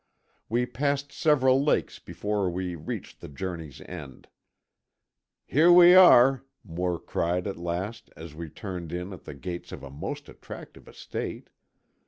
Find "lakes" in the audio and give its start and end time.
1.63-1.99